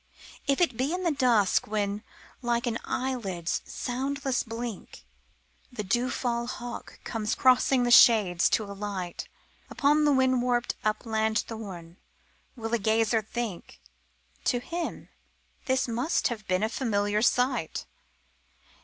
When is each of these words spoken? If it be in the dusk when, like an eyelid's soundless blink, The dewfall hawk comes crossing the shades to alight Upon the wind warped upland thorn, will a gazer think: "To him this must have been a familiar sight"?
If 0.47 0.59
it 0.61 0.75
be 0.77 0.91
in 0.95 1.03
the 1.03 1.11
dusk 1.11 1.67
when, 1.67 2.01
like 2.41 2.65
an 2.65 2.79
eyelid's 2.85 3.61
soundless 3.67 4.41
blink, 4.41 5.05
The 5.71 5.83
dewfall 5.83 6.47
hawk 6.47 6.97
comes 7.03 7.35
crossing 7.35 7.83
the 7.83 7.91
shades 7.91 8.49
to 8.57 8.63
alight 8.63 9.27
Upon 9.69 10.03
the 10.03 10.11
wind 10.11 10.41
warped 10.41 10.73
upland 10.83 11.37
thorn, 11.41 11.97
will 12.55 12.73
a 12.73 12.79
gazer 12.79 13.21
think: 13.21 13.79
"To 14.45 14.57
him 14.59 15.09
this 15.67 15.87
must 15.87 16.29
have 16.29 16.47
been 16.47 16.63
a 16.63 16.67
familiar 16.69 17.21
sight"? 17.21 17.85